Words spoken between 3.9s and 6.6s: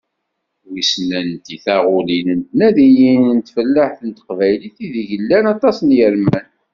n teqbaylit ideg llan aṭas n yirman?